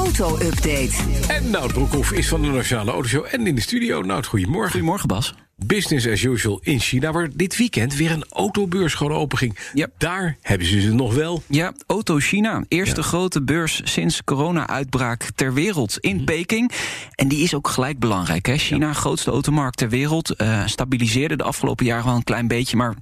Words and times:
Auto-update. 0.00 0.92
En 1.28 1.50
Nout 1.50 1.72
Broekhoff 1.72 2.12
is 2.12 2.28
van 2.28 2.42
de 2.42 2.48
Nationale 2.48 2.90
Autoshow 2.90 3.26
en 3.30 3.46
in 3.46 3.54
de 3.54 3.60
studio. 3.60 4.02
Nout, 4.02 4.26
goedemorgen. 4.26 4.70
Goedemorgen, 4.70 5.08
Bas. 5.08 5.34
Business 5.66 6.06
as 6.08 6.22
usual 6.22 6.60
in 6.62 6.80
China, 6.80 7.12
waar 7.12 7.28
dit 7.34 7.56
weekend 7.56 7.94
weer 7.96 8.10
een 8.10 8.24
autobeurs 8.30 8.94
gewoon 8.94 9.16
open 9.18 9.38
ging. 9.38 9.58
Ja. 9.74 9.86
Daar 9.98 10.36
hebben 10.42 10.66
ze 10.66 10.80
ze 10.80 10.92
nog 10.92 11.14
wel. 11.14 11.42
Ja, 11.46 11.72
Auto 11.86 12.16
China. 12.18 12.64
Eerste 12.68 13.02
grote 13.02 13.42
beurs 13.42 13.80
sinds 13.84 14.24
corona-uitbraak 14.24 15.30
ter 15.34 15.54
wereld 15.54 15.98
in 15.98 16.16
Mhm. 16.16 16.24
Peking. 16.24 16.70
En 17.14 17.28
die 17.28 17.42
is 17.42 17.54
ook 17.54 17.68
gelijk 17.68 17.98
belangrijk. 17.98 18.46
Hè? 18.46 18.56
China, 18.58 18.92
grootste 18.92 19.30
automarkt 19.30 19.76
ter 19.76 19.88
wereld. 19.88 20.28
eh, 20.36 20.66
stabiliseerde 20.66 21.36
de 21.36 21.42
afgelopen 21.42 21.86
jaren 21.86 22.04
wel 22.04 22.14
een 22.14 22.24
klein 22.24 22.48
beetje. 22.48 22.76
Maar 22.76 22.94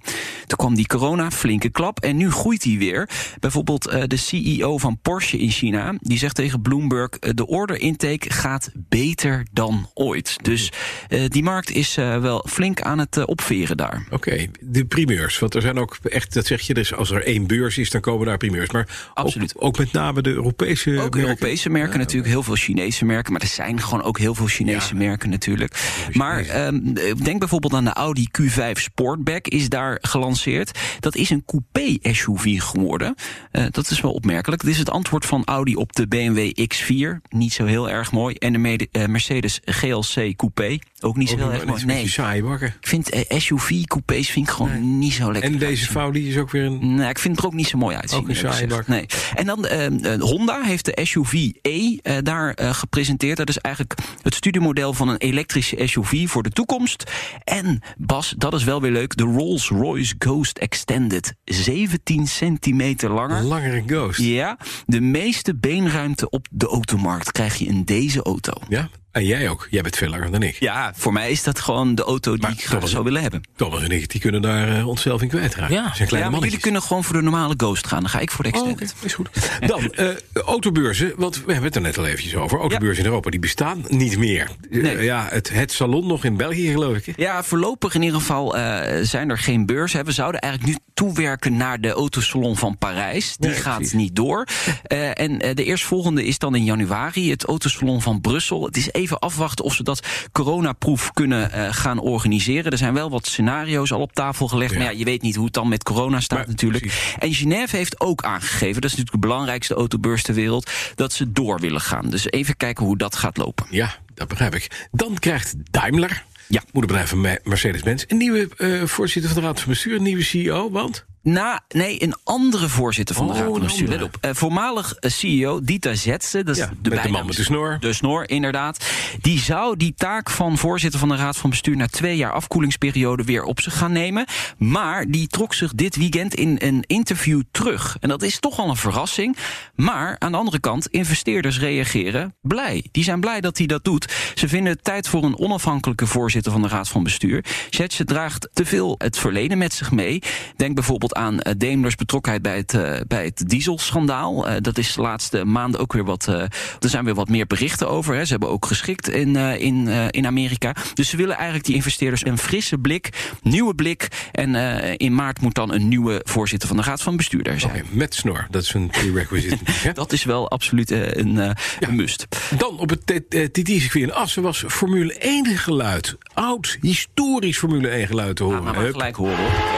toen 0.47 0.57
kwam 0.59 0.75
die 0.75 0.87
corona, 0.87 1.31
flinke 1.31 1.69
klap. 1.71 2.01
En 2.01 2.17
nu 2.17 2.31
groeit 2.31 2.63
die 2.63 2.79
weer. 2.79 3.09
Bijvoorbeeld 3.41 3.87
eh, 3.89 4.03
de 4.07 4.17
CEO 4.17 4.79
van 4.79 4.99
Porsche 5.03 5.39
in 5.39 5.51
China. 5.51 5.95
Die 6.01 6.19
zegt 6.19 6.35
tegen 6.35 6.63
Bloomberg... 6.63 7.09
eh, 7.11 7.31
de 7.35 7.47
order 7.47 7.81
intake 7.81 8.31
gaat 8.33 8.71
beter 8.75 9.47
dan 9.53 9.91
ooit. 9.95 10.37
Dus 10.43 10.73
eh, 11.09 11.21
die 11.29 11.43
markt 11.43 11.71
is 11.71 11.95
wel 11.95 12.45
flink 12.49 12.81
aan 12.81 12.99
het 12.99 13.17
eh, 13.17 13.23
opveren 13.27 13.77
daar. 13.77 14.07
Oké, 14.11 14.47
de 14.61 14.85
primeurs. 14.85 15.39
Want 15.39 15.55
er 15.55 15.63
zijn 15.63 15.79
ook 15.79 15.97
echt, 16.03 16.35
dat 16.35 16.47
zeg 16.47 16.61
je, 16.61 16.75
dus 16.75 16.95
als 16.95 17.11
er 17.11 17.25
één 17.25 17.47
beurs 17.47 17.79
is, 17.79 17.91
dan 17.91 18.01
komen 18.01 18.27
daar 18.27 18.37
primeurs. 18.37 18.71
Maar 18.71 19.11
Absoluut. 19.15 19.57
Ook, 19.57 19.65
ook 19.65 19.79
met 19.79 19.93
name 19.93 20.23
de 20.23 20.31
Europese. 20.31 20.91
Ook 20.91 20.97
merken. 20.97 21.21
Europese 21.21 21.71
merken 21.71 21.99
natuurlijk, 21.99 22.29
heel 22.29 22.43
veel 22.43 22.55
Chinese 22.55 23.05
merken. 23.05 23.33
Maar 23.33 23.41
er 23.43 23.49
zijn 23.49 23.81
gewoon 23.81 24.03
ook 24.03 24.19
heel 24.19 24.35
veel 24.35 24.47
Chinese 24.47 24.95
merken 24.95 25.31
natuurlijk. 25.31 26.07
Maar 26.13 26.47
ehm, 26.47 26.93
denk 27.23 27.39
bijvoorbeeld 27.39 27.75
aan 27.75 27.85
de 27.85 27.93
Audi 27.93 28.29
Q5 28.41 28.71
Sportback, 28.73 29.47
is 29.47 29.69
daar 29.69 29.99
gelanceerd. 30.01 30.79
Dat 31.01 31.17
is 31.17 31.31
een 31.31 31.45
coupé-SUV 31.45 32.61
geworden. 32.61 33.15
Eh, 33.51 33.65
dat 33.71 33.91
is 33.91 34.01
wel 34.01 34.13
opmerkelijk. 34.13 34.63
Dit 34.63 34.71
is 34.71 34.79
het 34.79 34.91
antwoord 34.91 35.27
van 35.27 35.45
Audi 35.45 35.75
op 35.75 35.93
de 35.93 36.09
BMW 36.09 36.51
X4. 36.75 37.21
Niet 37.29 37.53
zo 37.53 37.65
heel 37.65 37.91
erg 37.91 38.13
mooi. 38.13 38.35
En 38.35 38.53
de 38.53 38.89
eh, 38.93 39.07
Mercedes 39.07 39.61
GLC 39.65 40.37
Coupé. 40.37 40.79
Ook 41.01 41.17
niet 41.17 41.29
zo 41.29 41.37
heel 41.37 41.53
erg 41.53 41.65
mooi. 41.65 41.85
Nee, 41.85 42.09
saai 42.09 42.43
bakken. 42.43 42.75
ik 42.81 42.87
vind 42.87 43.11
eh, 43.11 43.39
SUV-coupés 43.39 44.31
vind 44.31 44.47
ik 44.47 44.53
gewoon 44.53 44.99
niet 44.99 45.13
zo 45.13 45.33
lekker. 45.33 45.53
En 45.53 45.59
deze 45.59 46.11
die 46.13 46.29
is 46.29 46.37
ook 46.37 46.51
weer 46.51 46.65
een. 46.65 46.95
Nee, 46.95 47.09
ik 47.09 47.19
vind 47.19 47.35
het 47.35 47.45
er 47.45 47.51
ook 47.51 47.57
niet 47.57 47.69
zo 47.69 47.79
mooi 47.79 47.97
uitzien. 47.97 48.19
Ook 48.19 48.29
een 48.29 48.69
bak. 48.69 48.87
Nee. 48.87 49.07
En 49.35 49.47
dan 49.47 49.67
eh, 49.67 50.21
Honda 50.21 50.63
heeft 50.63 50.85
de 50.85 50.99
SUV 51.03 51.51
E 51.63 51.97
eh, 52.03 52.17
daar 52.23 52.59
gepresenteerd. 52.75 53.37
Dat 53.37 53.49
is 53.49 53.59
eigenlijk 53.59 54.01
het 54.23 54.35
studiemodel 54.35 54.93
van 54.93 55.09
een 55.09 55.17
elektrische 55.17 55.87
SUV 55.87 56.29
voor 56.29 56.43
de 56.43 56.51
toekomst. 56.51 57.11
En 57.45 57.81
Bas, 57.97 58.35
dat 58.37 58.55
is 58.55 58.65
wel 58.65 58.81
weer 58.81 58.93
leuk, 58.93 59.17
de 59.17 59.25
Rolls-Royce 59.25 60.15
Ghost 60.19 60.59
Extended. 60.59 61.35
17 61.45 62.27
centimeter 62.27 63.11
langer. 63.11 63.43
Langere 63.43 63.83
ghost. 63.87 64.21
Ja, 64.21 64.59
de 64.87 65.01
meeste 65.01 65.57
beenruimte 65.57 66.31
op 66.31 66.47
de 66.51 66.67
automarkt 66.67 67.33
krijg 67.33 67.57
je 67.57 67.65
in 67.65 67.85
deze 67.85 68.23
auto. 68.23 68.53
Ja? 68.69 68.89
En 69.19 69.25
jij 69.25 69.49
ook. 69.49 69.67
Jij 69.71 69.83
bent 69.83 69.97
veel 69.97 70.09
langer 70.09 70.31
dan 70.31 70.43
ik. 70.43 70.57
Ja, 70.61 70.93
voor 70.97 71.13
mij 71.13 71.31
is 71.31 71.43
dat 71.43 71.61
gewoon 71.61 71.95
de 71.95 72.03
auto 72.03 72.33
die 72.33 72.41
Maar 72.43 72.51
ik 72.51 72.65
graag 72.65 72.89
zou 72.89 73.05
willen 73.05 73.23
hebben. 73.23 73.43
Thomas 73.57 73.83
en 73.83 73.91
ik 73.91 74.11
die 74.11 74.21
kunnen 74.21 74.43
daar 74.43 74.77
eh, 74.79 74.87
onszelf 74.89 75.23
in 75.23 75.29
kwijtraken. 75.29 75.75
Ja, 75.75 75.95
zijn 75.95 76.09
kleine 76.09 76.29
ja 76.31 76.37
maar 76.37 76.45
jullie 76.45 76.61
kunnen 76.63 76.83
gewoon 76.83 77.05
voor 77.05 77.15
de 77.17 77.23
normale 77.23 77.55
Ghost 77.57 77.87
gaan. 77.87 78.01
Dan 78.01 78.09
ga 78.11 78.19
ik 78.19 78.31
voor 78.31 78.45
de 78.45 78.51
Oh, 78.53 78.57
Extended. 78.69 78.95
oké, 78.97 79.07
is 79.07 79.15
goed. 79.15 79.29
Dan, 79.67 79.93
eh, 79.95 80.09
autobeurzen, 80.45 81.13
want 81.17 81.35
we 81.37 81.43
hebben 81.53 81.63
het 81.65 81.75
er 81.75 81.81
net 81.81 81.99
al 81.99 82.07
eventjes 82.07 82.35
over. 82.35 82.59
Autobeurzen 82.59 83.05
in 83.05 83.09
Europa, 83.09 83.31
die 83.31 83.41
bestaan 83.41 83.85
niet 83.89 84.19
meer. 84.19 84.49
Eh, 84.71 84.83
Nee. 84.83 85.05
ja, 85.05 85.27
het, 85.31 85.51
het 85.51 85.73
salon 85.73 86.07
nog 86.07 86.25
in 86.25 86.37
België, 86.37 86.71
geloof 86.71 86.97
ik. 86.97 87.07
hè? 87.07 87.13
Ja, 87.17 87.43
voorlopig 87.43 87.95
in 87.95 88.03
ieder 88.03 88.21
geval 88.21 88.57
eh, 88.57 89.03
zijn 89.05 89.31
er 89.31 89.39
geen 89.39 89.67
beurzen. 89.67 90.05
We 90.05 90.13
zouden 90.13 90.41
eigenlijk 90.41 90.73
nu 90.75 90.79
toewerken 90.95 91.57
naar 91.57 91.81
de 91.81 91.91
autosalon 91.91 92.57
van 92.57 92.79
Parijs. 92.79 93.37
Die 93.37 93.51
Nee, 93.51 93.59
gaat 93.59 93.77
precies. 93.77 93.93
niet 93.95 94.17
door. 94.17 94.47
Eh, 94.83 95.21
en 95.21 95.39
de 95.39 95.65
eerstvolgende 95.65 96.25
is 96.27 96.39
dan 96.39 96.55
in 96.55 96.65
januari, 96.65 97.31
het 97.31 97.45
autosalon 97.45 98.03
van 98.03 98.21
Brussel. 98.21 98.65
Het 98.65 98.77
is 98.77 98.93
even 98.93 99.08
afwachten 99.17 99.65
of 99.65 99.75
ze 99.75 99.83
dat 99.83 100.07
coronaproef 100.33 101.13
kunnen 101.13 101.53
eh, 101.53 101.69
gaan 101.71 101.99
organiseren. 101.99 102.73
Er 102.73 102.79
zijn 102.79 102.95
wel 102.95 103.11
wat 103.11 103.27
scenario's 103.27 103.93
al 103.93 104.01
op 104.01 104.13
tafel 104.13 104.49
gelegd. 104.49 104.73
Ja. 104.73 104.79
Maar 104.79 104.93
ja, 104.93 104.99
je 104.99 105.05
weet 105.05 105.23
niet 105.23 105.35
hoe 105.37 105.45
het 105.45 105.55
dan 105.55 105.69
met 105.69 105.83
corona 105.83 106.21
staat 106.21 106.39
Maar, 106.39 106.49
natuurlijk. 106.49 106.85
precies. 106.87 107.15
En 107.19 107.35
Genève 107.35 107.77
heeft 107.77 108.01
ook 108.01 108.23
aangegeven, 108.23 108.81
dat 108.81 108.91
is 108.91 108.97
natuurlijk 108.97 109.23
de 109.23 109.29
belangrijkste 109.29 109.75
autobeurs 109.75 110.23
ter 110.23 110.35
wereld, 110.35 110.71
dat 110.95 111.13
ze 111.13 111.33
door 111.33 111.61
willen 111.61 111.81
gaan. 111.81 112.11
Dus 112.11 112.31
even 112.31 112.57
kijken 112.57 112.85
hoe 112.85 112.97
dat 112.97 113.17
gaat 113.17 113.37
lopen. 113.37 113.67
Ja, 113.71 113.95
dat 114.15 114.29
begrijp 114.29 114.55
ik. 114.55 114.89
Dan 114.93 115.19
krijgt 115.19 115.55
Daimler, 115.71 116.25
Ja. 116.47 116.63
moederbedrijf 116.73 117.09
van 117.09 117.21
Me- 117.21 117.41
Mercedes-Benz... 117.45 118.05
een 118.09 118.17
nieuwe 118.17 118.49
eh, 118.57 118.85
voorzitter 118.85 119.33
van 119.33 119.41
de 119.41 119.47
Raad 119.47 119.61
van 119.61 119.69
Bestuur, 119.73 119.97
een 119.97 120.03
nieuwe 120.03 120.23
CEO, 120.25 120.71
want... 120.71 121.07
Na, 121.33 121.61
nee, 121.69 122.03
een 122.03 122.15
andere 122.25 122.69
voorzitter 122.69 123.15
van 123.15 123.27
de 123.27 123.33
Oh, 123.33 123.39
Raad 123.39 123.51
van 123.51 123.61
Bestuur. 123.61 123.89
Let 123.89 124.03
op. 124.03 124.17
Eh, 124.21 124.31
voormalig 124.35 124.95
eh, 124.95 125.11
CEO 125.11 125.61
Dieter 125.61 125.97
Zetze, 125.97 126.45
dat 126.45 126.57
is 126.57 126.63
Ja, 126.63 126.71
de, 126.83 126.91
de 126.91 127.09
man 127.09 127.27
met 127.27 127.37
de 127.37 127.43
snor. 127.43 127.77
De 127.81 127.93
snor, 127.93 128.31
inderdaad. 128.31 128.87
Die 129.21 129.41
zou 129.41 129.77
die 129.77 129.95
taak 129.97 130.31
van 130.31 130.59
voorzitter 130.59 131.01
van 131.01 131.09
de 131.09 131.17
Raad 131.17 131.37
van 131.37 131.51
Bestuur... 131.51 131.77
na 131.77 131.87
twee 131.87 132.17
jaar 132.17 132.33
afkoelingsperiode 132.33 133.25
weer 133.25 133.43
op 133.43 133.61
zich 133.61 133.79
gaan 133.79 133.93
nemen. 133.93 134.27
Maar 134.59 135.07
die 135.07 135.27
trok 135.27 135.55
zich 135.55 135.73
dit 135.75 135.97
weekend 135.97 136.35
in 136.35 136.57
een 136.59 136.85
interview 136.87 137.43
terug. 137.51 137.97
En 138.01 138.09
dat 138.09 138.23
is 138.23 138.41
toch 138.41 138.57
wel 138.57 138.69
een 138.69 138.77
verrassing. 138.77 139.37
Maar 139.75 140.17
aan 140.19 140.33
de 140.33 140.39
andere 140.39 140.61
kant, 140.61 140.87
investeerders 140.87 141.59
reageren 141.59 142.35
blij. 142.41 142.85
Die 142.91 143.05
zijn 143.05 143.21
blij 143.21 143.41
dat 143.41 143.59
hij 143.59 143.67
dat 143.67 143.85
doet. 143.85 144.13
Ze 144.35 144.49
vinden 144.49 144.73
het 144.73 144.85
tijd 144.85 145.09
voor 145.09 145.25
een 145.25 145.39
onafhankelijke 145.39 146.07
voorzitter 146.07 146.53
van 146.53 146.63
de 146.63 146.69
Raad 146.69 146.89
van 146.89 147.03
Bestuur. 147.03 147.45
Zetze 147.71 148.05
draagt 148.05 148.49
te 148.53 148.65
veel 148.65 148.95
het 148.99 149.19
verleden 149.19 149.59
met 149.59 149.73
zich 149.73 149.91
mee. 149.91 150.23
Denk 150.57 150.75
bijvoorbeeld 150.75 151.17
aan 151.19 151.41
eh, 151.41 151.53
Daimlers 151.59 151.95
betrokkenheid 151.95 152.43
bij 152.43 152.57
het, 152.57 152.75
eh, 152.75 153.01
bij 153.07 153.25
het 153.25 153.43
dieselschandaal. 153.47 154.49
Eh, 154.49 154.57
dat 154.61 154.79
is 154.79 154.93
de 154.95 155.01
laatste 155.01 155.45
maanden 155.45 155.81
ook 155.81 155.93
weer 155.93 156.05
wat. 156.05 156.27
eh, 156.29 156.35
er 156.81 156.89
zijn 156.89 157.05
weer 157.05 157.15
wat 157.15 157.29
meer 157.29 157.47
berichten 157.47 157.89
over. 157.89 158.15
Hè. 158.15 158.25
Ze 158.25 158.31
hebben 158.31 158.49
ook 158.49 158.67
geschikt 158.67 159.09
in, 159.09 159.37
eh, 159.37 159.61
in, 159.61 159.89
eh, 159.89 160.05
in 160.11 160.27
Amerika. 160.27 160.75
Dus 160.95 161.09
ze 161.09 161.17
willen 161.17 161.35
eigenlijk 161.37 161.65
die 161.67 161.75
investeerders 161.75 162.25
een 162.27 162.39
frisse 162.39 162.79
blik, 162.79 163.31
nieuwe 163.43 163.75
blik. 163.75 164.09
En 164.33 164.55
eh, 164.55 164.95
in 164.97 165.15
maart 165.15 165.41
moet 165.41 165.55
dan 165.55 165.73
een 165.73 165.89
nieuwe 165.89 166.21
voorzitter 166.25 166.69
van 166.69 166.77
de 166.77 166.83
Raad 166.83 167.03
van 167.03 167.17
Bestuur 167.17 167.43
daar 167.43 167.61
zijn. 167.61 167.73
Oké, 167.73 167.85
met 167.91 168.15
snor, 168.15 168.47
dat 168.51 168.63
is 168.63 168.75
een 168.75 168.87
prerequisite. 168.91 169.93
Dat 169.95 170.13
is 170.13 170.25
wel 170.25 170.51
absoluut 170.51 170.91
eh, 170.91 171.11
een, 171.11 171.39
eh, 171.39 171.89
must. 171.89 172.27
Dan 172.59 172.79
op 172.79 172.89
het 172.91 173.07
TT-circuit 173.53 174.05
in 174.05 174.13
Assen 174.13 174.43
was 174.43 174.65
Formule 174.67 175.15
1 175.19 175.47
geluid. 175.57 176.17
Oud, 176.35 176.79
historisch 176.81 177.59
Formule 177.59 177.89
1 177.89 178.07
geluid 178.07 178.37
te 178.37 178.43
horen. 178.45 178.63
Maar 178.63 178.75
Hup. 178.77 178.93
gelijk 178.93 179.17
horen 179.17 179.37
hoor. 179.37 179.78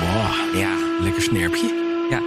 Wow, 0.00 0.60
Ja, 0.60 0.76
lekker 1.00 1.22
snerpje. 1.22 1.82
Ja, 2.10 2.20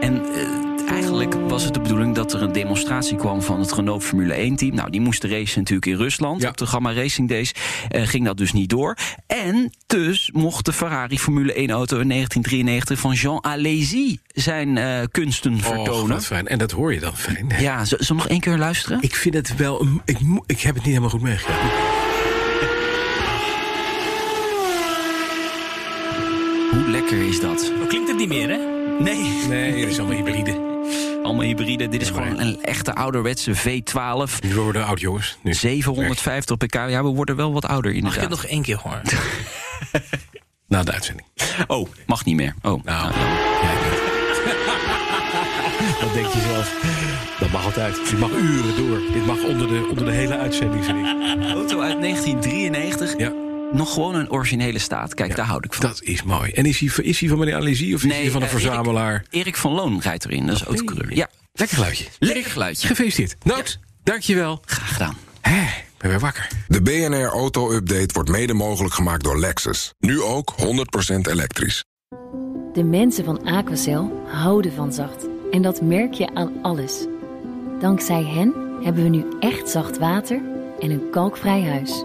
en 0.00 0.22
eh, 0.34 0.90
eigenlijk 0.92 1.34
was 1.48 1.64
het 1.64 1.74
de 1.74 1.80
bedoeling 1.80 2.14
dat 2.14 2.32
er 2.32 2.42
een 2.42 2.52
demonstratie 2.52 3.16
kwam 3.16 3.42
van 3.42 3.60
het 3.60 3.72
Renault 3.72 4.04
Formule 4.04 4.34
1-team. 4.52 4.74
Nou, 4.74 4.90
die 4.90 5.00
moesten 5.00 5.30
racen 5.30 5.58
natuurlijk 5.58 5.86
in 5.86 5.96
Rusland. 5.96 6.42
Ja. 6.42 6.48
Op 6.48 6.56
de 6.56 6.66
Gamma 6.66 6.92
Racing 6.92 7.28
Days 7.28 7.52
eh, 7.88 8.02
ging 8.06 8.24
dat 8.24 8.36
dus 8.36 8.52
niet 8.52 8.68
door. 8.68 8.96
En 9.26 9.70
dus 9.86 10.30
mocht 10.32 10.64
de 10.64 10.72
Ferrari 10.72 11.18
Formule 11.18 11.52
1-auto 11.52 11.98
in 11.98 12.08
1993 12.08 12.98
van 12.98 13.12
Jean 13.12 13.44
Alesi 13.44 14.18
zijn 14.26 14.78
eh, 14.78 15.00
kunsten 15.10 15.52
Oh, 15.54 15.60
vertonen. 15.60 16.22
fijn. 16.22 16.46
En 16.48 16.58
dat 16.58 16.70
hoor 16.70 16.94
je 16.94 17.00
dan 17.00 17.16
fijn. 17.16 17.46
ja, 17.58 17.84
zullen 17.84 18.06
we 18.06 18.14
nog 18.14 18.28
één 18.28 18.40
keer 18.40 18.56
luisteren? 18.58 18.98
Ik 19.00 19.14
vind 19.14 19.34
het 19.34 19.56
wel... 19.56 19.86
Ik, 20.04 20.18
ik 20.46 20.60
heb 20.60 20.74
het 20.74 20.84
niet 20.84 20.84
helemaal 20.84 21.10
goed 21.10 21.22
meegekregen. 21.22 21.70
Hoe 26.76 26.90
lekker 26.90 27.26
is 27.28 27.40
dat? 27.40 27.72
Klinkt 27.88 28.08
het 28.08 28.16
niet 28.18 28.28
meer, 28.28 28.48
hè? 28.48 28.56
Nee, 29.02 29.22
Nee, 29.48 29.80
het 29.80 29.90
is 29.90 29.98
allemaal 29.98 30.16
hybride. 30.16 30.52
allemaal 31.22 31.44
hybride. 31.44 31.88
Dit 31.88 32.02
is 32.02 32.08
gewoon 32.08 32.38
een 32.38 32.62
echte 32.62 32.94
ouderwetse 32.94 33.52
V12. 33.56 34.38
Nu 34.40 34.54
worden 34.54 34.84
oud, 34.86 35.00
jongens. 35.00 35.38
Nu. 35.42 35.54
750 35.54 36.56
pk. 36.56 36.74
Ja, 36.74 37.02
we 37.02 37.08
worden 37.08 37.36
wel 37.36 37.52
wat 37.52 37.66
ouder 37.66 37.90
Mag 37.90 38.00
ik 38.00 38.04
inderdaad. 38.06 38.30
het 38.30 38.42
nog 38.42 38.44
één 38.50 38.62
keer 38.62 38.76
horen? 38.82 39.02
Na 40.68 40.82
de 40.82 40.92
uitzending. 40.92 41.26
Oh, 41.66 41.88
mag 42.06 42.24
niet 42.24 42.36
meer. 42.36 42.54
Oh, 42.62 42.84
Nou, 42.84 43.12
jij 43.62 43.74
niet. 43.74 44.04
Wat 46.00 46.12
denk 46.14 46.26
je 46.26 46.40
zelf? 46.40 46.74
Dat 47.40 47.50
mag 47.50 47.64
altijd. 47.64 47.94
Dit 48.10 48.18
mag 48.18 48.30
uren 48.30 48.76
door. 48.76 49.00
Dit 49.12 49.26
mag 49.26 49.44
onder 49.44 49.68
de, 49.68 49.86
onder 49.90 50.04
de 50.04 50.10
hele 50.10 50.36
uitzending, 50.38 50.84
vind 50.84 50.98
ik. 50.98 51.04
auto 51.52 51.80
uit 51.80 52.00
1993. 52.00 53.18
Ja, 53.18 53.32
Nog 53.72 53.92
gewoon 53.92 54.14
een 54.14 54.30
originele 54.30 54.78
staat. 54.78 55.14
Kijk, 55.14 55.36
daar 55.36 55.46
houd 55.46 55.64
ik 55.64 55.72
van. 55.74 55.86
dat 55.86 56.02
is 56.02 56.22
mooi. 56.22 56.50
En 56.50 56.66
is 56.66 56.78
hij, 56.78 57.04
is 57.04 57.20
hij 57.20 57.28
van 57.28 57.38
meneer 57.38 57.54
Alesi 57.54 57.94
of 57.94 58.04
is 58.04 58.12
hij 58.12 58.30
van 58.30 58.40
een 58.40 58.46
eh, 58.46 58.52
verzamelaar? 58.52 59.12
Erik, 59.12 59.26
Erik 59.30 59.56
van 59.56 59.72
Loon 59.72 60.00
rijdt 60.00 60.24
erin. 60.24 60.46
Dat 60.46 60.56
is 60.56 60.62
autocoureur. 60.62 61.14
Ja, 61.16 61.28
Lekker 61.52 61.76
geluidje. 61.76 62.04
lekker 62.18 62.50
geluidje. 62.50 62.86
Gefeliciteerd. 62.86 63.44
Nout, 63.44 63.78
dankjewel. 64.02 64.62
Graag 64.64 64.92
gedaan. 64.92 65.16
Hè. 65.40 65.64
ben 65.98 66.10
weer 66.10 66.20
wakker. 66.20 66.48
De 66.68 66.82
BNR 66.82 67.24
Auto 67.28 67.72
Update 67.72 68.12
wordt 68.14 68.28
mede 68.30 68.54
mogelijk 68.54 68.94
gemaakt 68.94 69.24
door 69.24 69.38
Lexus. 69.38 69.92
Nu 69.98 70.22
ook 70.22 70.54
100% 71.12 71.30
elektrisch. 71.30 71.84
De 72.72 72.84
mensen 72.84 73.24
van 73.24 73.44
Aquacel 73.44 74.22
houden 74.26 74.72
van 74.72 74.92
zacht. 74.92 75.26
En 75.50 75.62
dat 75.62 75.80
merk 75.82 76.14
je 76.14 76.34
aan 76.34 76.52
alles. 76.62 77.06
Dankzij 77.80 78.22
hen 78.24 78.54
hebben 78.82 79.02
we 79.02 79.08
nu 79.08 79.24
echt 79.40 79.68
zacht 79.68 79.98
water 79.98 80.40
en 80.80 80.90
een 80.90 81.10
kalkvrij 81.10 81.62
huis. 81.62 82.04